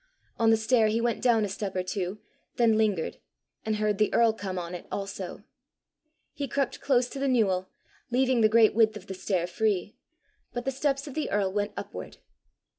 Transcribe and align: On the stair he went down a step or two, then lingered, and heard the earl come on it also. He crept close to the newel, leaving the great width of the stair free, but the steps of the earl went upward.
On 0.39 0.49
the 0.49 0.57
stair 0.57 0.87
he 0.87 0.99
went 0.99 1.21
down 1.21 1.45
a 1.45 1.47
step 1.47 1.75
or 1.75 1.83
two, 1.83 2.19
then 2.55 2.75
lingered, 2.75 3.19
and 3.63 3.75
heard 3.75 3.99
the 3.99 4.11
earl 4.15 4.33
come 4.33 4.57
on 4.57 4.73
it 4.73 4.87
also. 4.91 5.43
He 6.33 6.47
crept 6.47 6.81
close 6.81 7.07
to 7.09 7.19
the 7.19 7.27
newel, 7.27 7.69
leaving 8.09 8.41
the 8.41 8.49
great 8.49 8.73
width 8.73 8.97
of 8.97 9.05
the 9.05 9.13
stair 9.13 9.45
free, 9.45 9.95
but 10.53 10.65
the 10.65 10.71
steps 10.71 11.05
of 11.05 11.13
the 11.13 11.29
earl 11.29 11.53
went 11.53 11.73
upward. 11.77 12.17